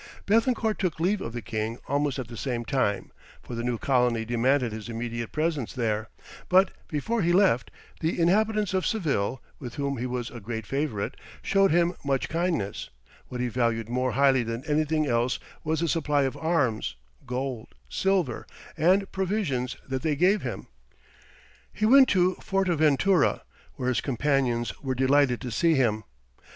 [0.25, 3.11] Béthencourt took leave of the king almost at the same time,
[3.43, 6.09] for the new colony demanded his immediate presence there;
[6.49, 11.13] but before he left, the inhabitants of Seville, with whom he was a great favourite,
[11.43, 12.89] showed him much kindness;
[13.27, 16.95] what he valued more highly than anything else was the supply of arms,
[17.27, 20.65] gold, silver, and provisions that they gave him.
[21.71, 23.43] He went to Fortaventura,
[23.75, 26.05] where his companions were delighted to see him.